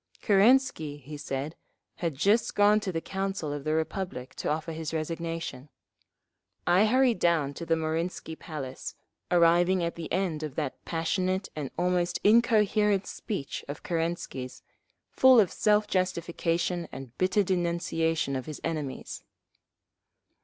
Kerensky, 0.23 0.97
he 0.99 1.15
said, 1.15 1.55
had 1.97 2.15
just 2.15 2.55
gone 2.55 2.79
to 2.79 2.91
the 2.91 3.01
Council 3.01 3.53
of 3.53 3.63
the 3.63 3.75
Republic 3.75 4.33
to 4.37 4.49
offer 4.49 4.71
his 4.71 4.95
resignation. 4.95 5.69
I 6.65 6.87
hurried 6.87 7.19
down 7.19 7.53
to 7.53 7.67
the 7.67 7.75
Marinsky 7.75 8.35
Palace, 8.35 8.95
arriving 9.29 9.83
at 9.83 9.93
the 9.93 10.11
end 10.11 10.41
of 10.41 10.55
that 10.55 10.83
passionate 10.85 11.49
and 11.55 11.69
almost 11.77 12.19
incoherent 12.23 13.05
speech 13.05 13.63
of 13.67 13.83
Kerensky's, 13.83 14.63
full 15.11 15.39
of 15.39 15.51
self 15.51 15.85
justification 15.85 16.87
and 16.91 17.15
bitter 17.19 17.43
denunciation 17.43 18.35
of 18.35 18.47
his 18.47 18.59
enemies. 18.63 19.23